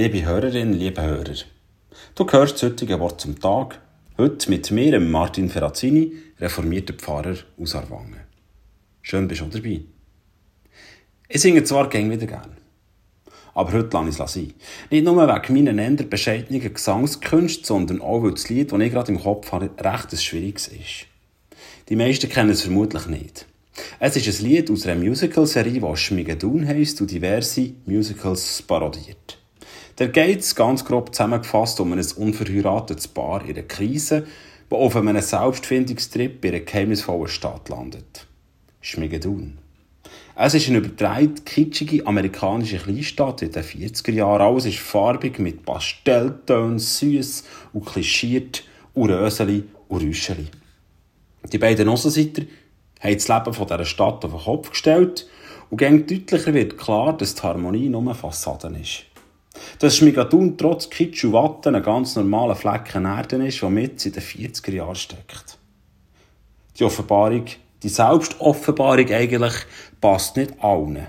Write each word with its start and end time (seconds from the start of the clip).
Liebe 0.00 0.24
Hörerinnen, 0.24 0.74
liebe 0.74 1.02
Hörer, 1.02 1.34
du 2.14 2.24
hörst 2.30 2.54
das 2.54 2.62
heutige 2.62 3.00
Wort 3.00 3.20
zum 3.20 3.40
Tag, 3.40 3.80
heute 4.16 4.48
mit 4.48 4.70
mir, 4.70 5.00
Martin 5.00 5.50
Ferrazzini, 5.50 6.12
reformierter 6.38 6.94
Pfarrer 6.94 7.34
aus 7.60 7.74
Arwangen. 7.74 8.20
Schön 9.02 9.26
bist 9.26 9.40
du 9.40 9.46
dabei. 9.46 9.80
Ich 11.28 11.40
singe 11.40 11.64
zwar 11.64 11.88
gern 11.88 12.12
wieder 12.12 12.28
gern, 12.28 12.56
aber 13.54 13.72
heute 13.72 13.88
lasse 13.96 14.08
ich 14.08 14.20
es 14.20 14.32
sein. 14.34 14.54
Nicht 14.88 15.04
nur 15.04 15.16
wegen 15.16 15.64
meiner 15.64 15.82
eher 15.82 16.04
bescheidenen 16.04 16.72
Gesangskünste, 16.72 17.66
sondern 17.66 18.00
auch, 18.00 18.22
weil 18.22 18.30
das 18.30 18.48
Lied, 18.48 18.70
das 18.70 18.80
ich 18.80 18.92
gerade 18.92 19.10
im 19.10 19.20
Kopf 19.20 19.50
habe, 19.50 19.70
recht 19.80 20.12
ein 20.12 20.16
schwieriges 20.16 20.68
ist. 20.68 21.06
Die 21.88 21.96
meisten 21.96 22.28
kennen 22.28 22.50
es 22.50 22.62
vermutlich 22.62 23.08
nicht. 23.08 23.46
Es 23.98 24.14
ist 24.14 24.38
ein 24.38 24.46
Lied 24.46 24.70
aus 24.70 24.86
einer 24.86 25.00
Musical-Serie, 25.00 25.80
die 25.80 25.96
Schmigadoon 25.96 26.68
heisst 26.68 27.00
und 27.00 27.10
diverse 27.10 27.72
Musicals 27.84 28.62
parodiert. 28.62 29.38
Da 29.98 30.06
geht 30.06 30.42
es 30.42 30.54
ganz 30.54 30.84
grob 30.84 31.12
zusammengefasst 31.12 31.80
um 31.80 31.92
ein 31.92 31.98
unverheiratetes 31.98 33.08
Paar 33.08 33.42
in 33.42 33.56
einer 33.56 33.64
Krise, 33.64 34.28
das 34.70 34.78
auf 34.78 34.94
einem 34.94 35.20
Selbstfindungstrip 35.20 36.44
in 36.44 36.54
einer 36.54 36.60
geheimnisvollen 36.60 37.26
Stadt 37.26 37.68
landet. 37.68 38.28
Schmigadoon. 38.80 39.58
Es 40.36 40.54
ist 40.54 40.68
eine 40.68 40.78
übertreibend 40.78 41.44
kitschige 41.44 42.06
amerikanische 42.06 42.78
Kleinstadt 42.78 43.42
in 43.42 43.50
den 43.50 43.64
40er 43.64 44.12
Jahren. 44.12 44.40
Alles 44.40 44.66
ist 44.66 44.78
farbig 44.78 45.40
mit 45.40 45.64
Pastelltönen, 45.64 46.78
süß 46.78 47.42
und 47.72 47.84
klischiert 47.84 48.62
und 48.94 49.10
Röseli 49.10 49.64
und 49.88 50.02
Rüscheli. 50.02 50.46
Die 51.52 51.58
beiden 51.58 51.88
Aussenseiter 51.88 52.42
haben 53.00 53.14
das 53.14 53.26
Leben 53.26 53.52
von 53.52 53.66
dieser 53.66 53.84
Stadt 53.84 54.24
auf 54.24 54.30
den 54.30 54.40
Kopf 54.44 54.70
gestellt 54.70 55.26
und 55.70 55.78
gegen 55.78 56.06
deutlicher 56.06 56.54
wird 56.54 56.78
klar, 56.78 57.16
dass 57.16 57.34
die 57.34 57.42
Harmonie 57.42 57.88
nur 57.88 58.14
Fassaden 58.14 58.76
ist. 58.76 59.06
Dass 59.78 59.96
Schmigatun 59.96 60.56
trotz 60.56 60.90
Kitsch 60.90 61.24
und 61.24 61.32
Watten 61.32 61.74
ein 61.74 61.82
ganz 61.82 62.16
normaler 62.16 62.56
Flecken 62.56 63.04
Erde 63.04 63.46
ist, 63.46 63.62
der 63.62 63.70
mit 63.70 64.04
in 64.04 64.12
den 64.12 64.22
40er 64.22 64.72
Jahren 64.72 64.94
steckt. 64.94 65.58
Die 66.78 66.84
Offenbarung, 66.84 67.44
die 67.82 67.88
Selbstoffenbarung 67.88 69.08
eigentlich, 69.10 69.54
passt 70.00 70.36
nicht 70.36 70.54
allen. 70.62 71.06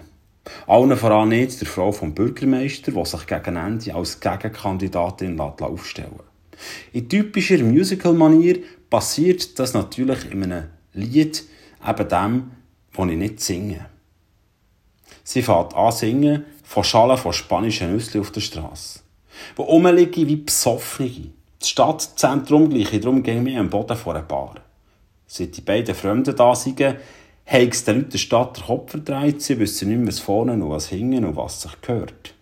Allen 0.67 0.97
voran 0.97 1.29
nicht 1.29 1.59
der 1.61 1.67
Frau 1.67 1.91
vom 1.91 2.13
Bürgermeister, 2.13 2.91
die 2.91 3.05
sich 3.05 3.27
gegen 3.27 3.55
Ende 3.55 3.93
als 3.93 4.19
Gegenkandidatin 4.19 5.39
aufstellen. 5.39 6.19
In 6.91 7.07
typischer 7.07 7.59
Musical-Manier 7.59 8.59
passiert 8.89 9.59
das 9.59 9.73
natürlich 9.73 10.31
in 10.31 10.43
einem 10.43 10.65
Lied, 10.93 11.43
eben 11.87 12.09
dem, 12.09 12.51
das 12.95 13.07
ich 13.09 13.17
nicht 13.17 13.39
singe. 13.39 13.85
Sie 15.23 15.41
fährt 15.41 15.75
an 15.75 15.91
singen 15.91 16.45
von 16.69 16.83
Schalen 16.83 17.17
von 17.17 17.33
spanischen 17.33 17.91
Nüsse 17.91 18.19
auf 18.21 18.29
der 18.29 18.41
Straße, 18.41 18.99
wo 19.55 19.63
rumliegen 19.63 20.27
wie 20.27 20.35
Besoffene. 20.35 21.31
Das 21.57 21.69
Stadtzentrum 21.69 22.69
gleiche 22.69 22.99
darum 22.99 23.23
ging 23.23 23.41
mir 23.41 23.59
am 23.59 23.71
Boden 23.71 23.97
vor 23.97 24.15
ein 24.15 24.27
Bar. 24.27 24.53
Seit 25.25 25.57
die 25.57 25.61
beiden 25.61 25.95
Fremden 25.95 26.35
da 26.35 26.53
sind, 26.53 26.79
haben 26.79 26.99
es 27.47 27.83
den 27.83 27.95
Leuten 27.95 28.11
der 28.11 28.17
Stadt 28.19 28.57
den 28.57 28.65
Kopf 28.65 28.91
verdreht, 28.91 29.41
sie 29.41 29.57
wissen 29.57 29.89
nicht 29.89 29.97
mehr, 29.97 30.09
was 30.09 30.19
vorne 30.19 30.53
und 30.53 30.69
was 30.69 30.89
hinten 30.89 31.25
und 31.25 31.35
was 31.35 31.63
sich 31.63 31.81
gehört. 31.81 32.35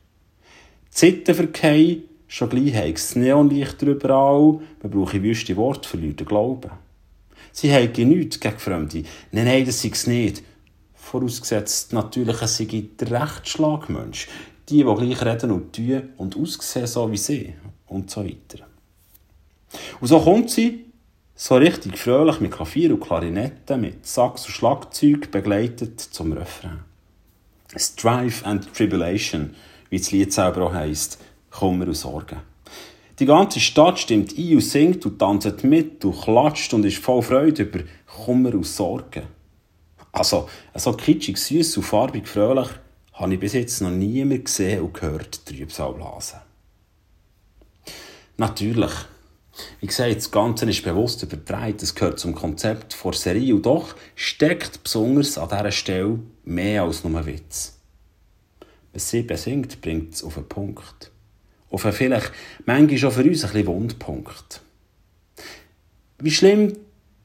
Die 0.87 0.91
Zittenverkehr, 0.91 1.95
schon 2.27 2.49
gleich 2.49 2.75
haben 2.75 2.91
das 2.91 3.15
Neonlicht 3.15 3.81
überall, 3.81 4.59
man 4.81 4.91
braucht 4.91 5.23
wüste 5.23 5.55
Worte 5.55 5.87
für 5.87 5.97
Leute 5.97 6.25
glauben. 6.25 6.71
Sie 7.53 7.73
haben 7.73 8.09
nichts 8.09 8.41
gegen 8.41 8.59
Fremde. 8.59 9.03
Nein, 9.31 9.45
nein, 9.45 9.65
das 9.65 9.81
sei 9.81 9.89
es 9.93 10.05
nicht. 10.05 10.43
Vorausgesetzt 11.09 11.93
natürlich, 11.93 12.41
es 12.41 12.57
sei 12.57 12.89
der 12.99 13.11
Rechtsschlagmensch. 13.21 14.27
Die, 14.67 14.83
die 14.83 14.83
gleich 14.83 15.21
reden 15.21 15.51
und 15.51 15.73
tun 15.73 16.09
und 16.17 16.35
aussehen 16.35 16.85
so 16.85 17.09
wie 17.09 17.17
sie. 17.17 17.53
Und 17.87 18.11
so 18.11 18.25
weiter. 18.25 18.65
Und 20.01 20.07
so 20.09 20.19
kommt 20.19 20.49
sie, 20.49 20.83
so 21.33 21.55
richtig 21.55 21.97
fröhlich 21.97 22.41
mit 22.41 22.51
Klavier 22.51 22.93
und 22.93 22.99
Klarinette, 22.99 23.77
mit 23.77 24.05
Sax 24.05 24.47
und 24.47 24.51
Schlagzeug 24.51 25.31
begleitet 25.31 26.01
zum 26.01 26.33
Refrain. 26.33 26.79
Strife 27.77 28.45
and 28.45 28.73
Tribulation, 28.73 29.55
wie 29.89 29.99
das 29.99 30.11
Lied 30.11 30.33
selber 30.33 30.63
auch 30.63 30.73
heisst, 30.73 31.19
Kummer 31.51 31.87
und 31.87 31.93
Sorgen. 31.93 32.41
Die 33.19 33.25
ganze 33.25 33.61
Stadt 33.61 33.97
stimmt 33.97 34.37
ein 34.37 34.55
und 34.55 34.61
singt 34.61 35.05
und 35.05 35.19
tanzt 35.19 35.63
mit 35.63 36.03
und 36.03 36.19
klatscht 36.21 36.73
und 36.73 36.83
ist 36.83 36.97
voll 36.97 37.21
Freude 37.21 37.63
über 37.63 37.79
Kummer 38.05 38.53
und 38.53 38.65
Sorgen. 38.65 39.36
Also, 40.17 40.49
so 40.75 40.93
kitschig, 40.93 41.37
süß 41.37 41.77
und 41.77 41.83
farbig 41.83 42.27
fröhlich 42.27 42.69
habe 43.13 43.33
ich 43.33 43.39
bis 43.39 43.53
jetzt 43.53 43.81
noch 43.81 43.91
niemand 43.91 44.45
gesehen 44.45 44.81
und 44.81 44.93
gehört, 44.93 45.45
Trübsalblasen. 45.45 46.39
Natürlich. 48.37 48.91
Wie 49.79 49.87
gesagt, 49.87 50.15
das 50.15 50.29
Ganze 50.29 50.69
ist 50.69 50.83
bewusst 50.83 51.23
übertragen, 51.23 51.77
es 51.81 51.95
gehört 51.95 52.19
zum 52.19 52.35
Konzept 52.35 52.93
vor 52.93 53.13
Serie 53.13 53.55
und 53.55 53.65
doch 53.65 53.95
steckt 54.15 54.83
besonders 54.83 55.37
an 55.39 55.49
dieser 55.49 55.71
Stelle 55.71 56.19
mehr 56.45 56.83
als 56.83 57.03
nur 57.03 57.25
Witz. 57.25 57.79
Was 58.93 59.09
sie 59.09 59.23
besingt, 59.23 59.81
bringt 59.81 60.13
es 60.13 60.23
auf 60.23 60.35
den 60.35 60.47
Punkt 60.47 61.11
auf 61.69 61.85
einen 61.85 61.93
vielleicht 61.93 62.31
manchmal 62.65 62.97
schon 62.97 63.11
für 63.11 63.23
uns 63.23 63.43
ein 63.43 63.51
bisschen 63.51 63.67
Wundpunkt. 63.67 64.61
Wie 66.19 66.31
schlimm, 66.31 66.73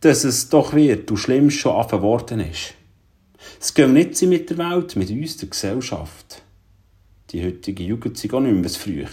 dass 0.00 0.24
es 0.24 0.48
doch 0.48 0.74
wird 0.74 1.10
und 1.10 1.16
schlimm 1.16 1.50
schon 1.50 1.76
anfangen 1.76 2.02
worden 2.02 2.40
ist. 2.40 2.74
Es 3.60 3.74
geht 3.74 3.88
nicht 3.88 4.20
mit 4.22 4.50
der 4.50 4.58
Welt, 4.58 4.96
mit 4.96 5.10
uns, 5.10 5.36
der 5.36 5.48
Gesellschaft. 5.48 6.42
Die 7.30 7.44
heutige 7.44 7.82
Jugend 7.82 8.18
sind 8.18 8.34
auch 8.34 8.40
nicht 8.40 8.54
mehr 8.54 8.64
was 8.64 8.76
früher. 8.76 9.08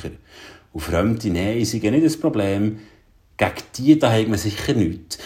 Und 0.73 0.81
fremde 0.81 1.29
Nähe 1.29 1.65
sind 1.65 1.83
nicht 1.83 2.05
das 2.05 2.17
Problem. 2.17 2.79
Gegen 3.37 3.53
die 3.77 3.97
da 3.97 4.11
hat 4.11 4.27
man 4.27 4.37
sicher 4.37 4.73
nichts. 4.73 5.17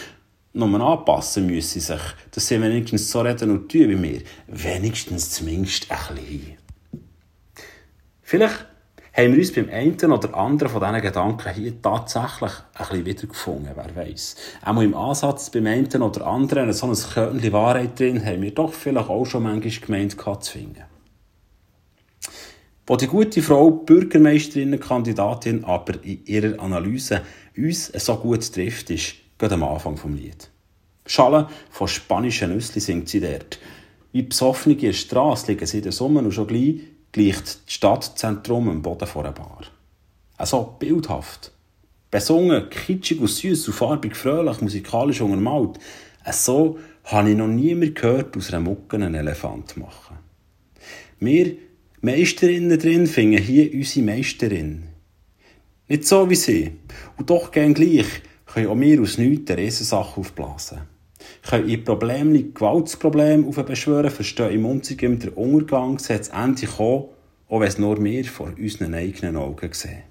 Nur 0.52 0.80
anpassen 0.80 1.46
müssen 1.46 1.68
sie 1.68 1.80
sich, 1.80 2.00
dass 2.30 2.46
sie 2.46 2.62
wenigstens 2.62 3.10
so 3.10 3.22
reden 3.22 3.50
und 3.50 3.68
tun 3.68 3.88
wie 3.88 4.02
wir. 4.02 4.20
Wenigstens 4.46 5.30
zumindest 5.30 5.90
ein 5.90 6.14
bisschen. 6.14 6.56
Vielleicht 8.22 8.66
haben 9.16 9.32
wir 9.32 9.38
uns 9.38 9.52
beim 9.52 9.70
einen 9.70 10.12
oder 10.12 10.34
anderen 10.34 10.72
von 10.72 10.80
diesen 10.80 11.00
Gedanken 11.00 11.54
hier 11.54 11.80
tatsächlich 11.80 12.50
ein 12.74 12.88
bisschen 12.88 13.06
wiedergefunden, 13.06 13.70
wer 13.74 13.94
weiß. 13.94 14.34
Auch 14.64 14.80
im 14.80 14.94
Ansatz 14.94 15.50
beim 15.50 15.66
einen 15.66 16.02
oder 16.02 16.26
anderen 16.26 16.72
so 16.72 16.88
ein 16.88 16.94
Körnchen 16.96 17.52
Wahrheit 17.52 17.98
drin, 17.98 18.24
haben 18.24 18.42
wir 18.42 18.50
doch 18.50 18.72
vielleicht 18.72 19.08
auch 19.08 19.24
schon 19.24 19.44
manchmal 19.44 19.70
gemeint 19.70 20.20
zu 20.20 20.52
finden. 20.52 20.82
Wo 22.86 22.96
die 22.96 23.06
gute 23.06 23.40
Frau 23.40 23.70
Bürgermeisterinnenkandidatin 23.70 25.64
aber 25.64 26.02
in 26.02 26.26
ihrer 26.26 26.60
Analyse 26.60 27.22
uns 27.56 27.86
so 27.86 28.16
gut 28.16 28.52
trifft, 28.52 28.90
ist 28.90 29.14
gerade 29.38 29.54
am 29.54 29.62
Anfang 29.62 29.96
vom 29.96 30.16
Lied. 30.16 30.50
Schalen 31.06 31.46
von 31.70 31.86
spanischen 31.86 32.52
Nüssli 32.52 32.80
singt 32.80 33.08
sie 33.08 33.20
dort. 33.20 33.58
Wie 34.12 34.22
besoffene 34.22 34.92
Strasse 34.92 35.52
liegen 35.52 35.66
sie 35.66 35.78
in 35.78 35.84
der 35.84 35.92
Sommer 35.92 36.20
und 36.20 36.32
schon 36.32 36.46
gleich 36.46 36.80
gleicht 37.14 37.46
das 37.46 37.60
Stadtzentrum 37.66 38.68
am 38.68 38.82
Boden 38.82 39.06
vor 39.06 39.24
einer 39.24 39.32
Bar. 39.32 39.62
Also 40.36 40.74
bildhaft. 40.78 41.52
Besungen, 42.10 42.68
kitschig 42.68 43.20
und 43.20 43.28
süß 43.28 43.68
und 43.68 43.74
farbig, 43.74 44.16
fröhlich, 44.16 44.60
musikalisch 44.60 45.20
untermalt. 45.20 45.78
So 46.32 46.78
habe 47.04 47.30
ich 47.30 47.36
noch 47.36 47.46
niemand 47.46 47.94
gehört 47.94 48.36
aus 48.36 48.48
einer 48.50 48.60
Mucke 48.60 48.96
einen 48.96 49.14
Elefant 49.14 49.76
machen. 49.76 50.18
Wir 51.20 51.56
Meisterinnen 52.00 52.78
drin 52.78 53.06
finden 53.06 53.38
hier 53.38 53.72
unsere 53.72 54.06
Meisterin. 54.06 54.88
Nicht 55.88 56.06
so 56.06 56.28
wie 56.28 56.34
sie. 56.34 56.72
Und 57.16 57.30
doch 57.30 57.52
gern 57.52 57.74
gleich 57.74 58.06
können 58.46 58.66
auch 58.66 58.78
wir 58.78 59.00
aus 59.00 59.18
nichts 59.18 59.50
eine 59.50 59.62
Riesensache 59.62 60.20
aufblasen. 60.20 60.93
Können 61.46 61.68
in 61.68 61.84
Problemen 61.84 62.54
Gewaltsproblem 62.54 63.46
aufbeschwören, 63.46 64.10
verstehen 64.10 64.52
im 64.52 64.64
Umzug 64.64 64.98
der 64.98 65.36
Untergang, 65.36 65.98
sollte 65.98 66.22
es 66.22 66.28
endlich 66.28 66.76
kommen, 66.76 67.08
auch 67.48 67.60
wenn 67.60 67.68
es 67.68 67.78
nur 67.78 68.02
wir 68.02 68.24
vor 68.24 68.52
unseren 68.58 68.94
eigenen 68.94 69.36
Augen 69.36 69.72
sehen. 69.72 70.04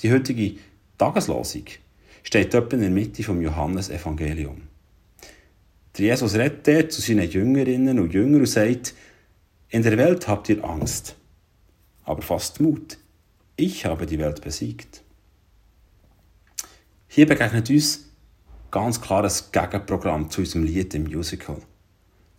Die 0.00 0.12
heutige 0.12 0.58
Tageslosung 0.96 1.64
steht 2.22 2.54
etwa 2.54 2.76
in 2.76 2.82
der 2.82 2.90
Mitte 2.90 3.22
vom 3.24 3.40
Johannesevangelium. 3.40 4.62
Der 5.98 6.04
Jesus 6.04 6.34
redet 6.34 6.92
zu 6.92 7.00
seinen 7.00 7.28
Jüngerinnen 7.28 7.98
und 7.98 8.12
Jüngern 8.12 8.40
und 8.40 8.46
sagt, 8.46 8.94
in 9.70 9.82
der 9.82 9.96
Welt 9.98 10.28
habt 10.28 10.48
ihr 10.48 10.62
Angst, 10.64 11.16
aber 12.04 12.22
fasst 12.22 12.60
Mut. 12.60 12.98
Ich 13.56 13.84
habe 13.86 14.06
die 14.06 14.18
Welt 14.18 14.40
besiegt. 14.42 15.02
Hier 17.08 17.26
begegnet 17.26 17.70
uns 17.70 18.05
ganz 18.76 19.00
klar 19.00 19.24
ein 19.24 19.32
Gegenprogramm 19.52 20.28
zu 20.28 20.42
unserem 20.42 20.64
Lied 20.64 20.92
im 20.92 21.04
Musical. 21.04 21.56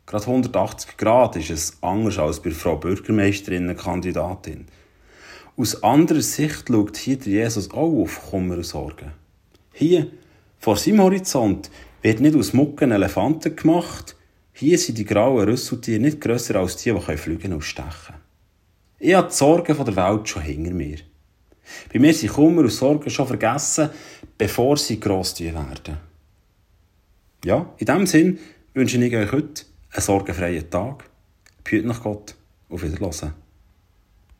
Gerade 0.06 0.28
180 0.28 0.96
Grad 0.96 1.36
ist 1.36 1.50
es 1.50 1.78
anders 1.82 2.20
als 2.20 2.40
bei 2.40 2.52
Frau 2.52 2.76
Bürgermeisterinnenkandidatin. 2.76 4.68
Aus 5.58 5.82
anderer 5.82 6.22
Sicht 6.22 6.68
schaut 6.68 6.96
hier 6.96 7.18
der 7.18 7.34
Jesus 7.34 7.72
auch 7.72 8.04
auf 8.04 8.30
Kummer 8.30 8.58
und 8.58 8.68
Sorgen. 8.68 9.14
Hier, 9.74 10.12
vor 10.60 10.78
seinem 10.78 11.02
Horizont, 11.02 11.72
wird 12.04 12.20
nicht 12.20 12.36
aus 12.36 12.54
Mucken 12.54 12.92
Elefanten 12.92 13.56
gemacht. 13.56 14.16
Hier 14.54 14.78
sind 14.78 15.00
die 15.00 15.06
grauen 15.06 15.50
Rüsseltiere 15.50 16.00
nicht 16.00 16.22
grösser 16.22 16.58
als 16.58 16.78
die, 16.78 16.94
die 16.94 17.18
fliegen 17.18 17.54
und 17.54 17.64
stechen 17.64 17.92
können. 18.06 18.22
Ich 19.00 19.16
habe 19.16 19.30
die 19.30 19.34
Sorgen 19.34 19.76
der 19.76 19.96
Welt 19.96 20.30
schon 20.30 20.44
hinter 20.44 20.70
mir. 20.72 21.00
Bei 21.92 21.98
mir 21.98 22.14
sind 22.14 22.32
Kummer 22.32 22.62
und 22.62 22.70
Sorgen 22.70 23.10
schon 23.10 23.26
vergessen, 23.26 23.90
bevor 24.38 24.78
sie 24.78 25.00
gross 25.00 25.40
werden. 25.40 25.98
Ja, 27.48 27.74
in 27.78 27.86
diesem 27.86 28.06
Sinn 28.08 28.40
wünsche 28.74 29.02
ich 29.02 29.16
euch 29.16 29.32
heute 29.32 29.64
einen 29.92 30.02
sorgenfreien 30.02 30.70
Tag. 30.70 31.10
Behüt 31.64 31.86
nach 31.86 32.04
Gott. 32.04 32.36
Auf 32.68 32.84
Wiedersehen. 32.84 33.47